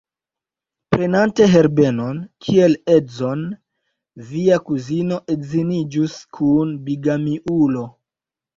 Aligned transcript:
Prenante 0.93 1.47
Herbenon 1.51 2.21
kiel 2.45 2.73
edzon, 2.95 3.45
via 4.31 4.59
kuzino 4.73 5.21
edziniĝus 5.37 6.19
kun 6.41 6.75
bigamiulo. 6.91 7.89